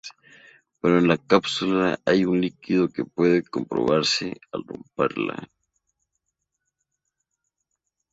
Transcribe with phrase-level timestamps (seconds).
[0.79, 5.47] Pero en la "cápsula," hay un líquido que puede probarse al romperla.